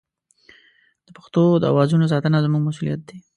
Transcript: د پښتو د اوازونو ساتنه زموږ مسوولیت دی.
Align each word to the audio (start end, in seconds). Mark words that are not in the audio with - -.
د 1.05 1.07
پښتو 1.17 1.43
د 1.59 1.63
اوازونو 1.71 2.11
ساتنه 2.13 2.37
زموږ 2.45 2.61
مسوولیت 2.67 3.01
دی. 3.09 3.17